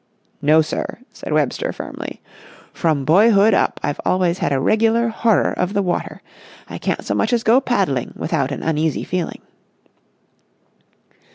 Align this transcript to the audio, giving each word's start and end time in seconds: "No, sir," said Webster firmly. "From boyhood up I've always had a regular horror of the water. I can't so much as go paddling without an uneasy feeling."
"No, 0.41 0.61
sir," 0.63 0.97
said 1.13 1.31
Webster 1.31 1.71
firmly. 1.71 2.23
"From 2.73 3.05
boyhood 3.05 3.53
up 3.53 3.79
I've 3.83 3.99
always 4.03 4.39
had 4.39 4.51
a 4.51 4.59
regular 4.59 5.09
horror 5.09 5.53
of 5.53 5.73
the 5.75 5.83
water. 5.83 6.23
I 6.67 6.79
can't 6.79 7.05
so 7.05 7.13
much 7.13 7.31
as 7.31 7.43
go 7.43 7.61
paddling 7.61 8.13
without 8.15 8.51
an 8.51 8.63
uneasy 8.63 9.03
feeling." 9.03 9.43